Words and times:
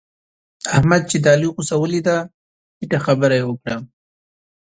احمد 0.75 1.01
چې 1.09 1.17
د 1.23 1.25
علي 1.33 1.47
غوسه 1.53 1.75
وليده؛ 1.79 2.17
ټيټه 2.77 2.99
خبره 3.05 3.35
يې 3.39 3.45
وکړه. 3.47 3.77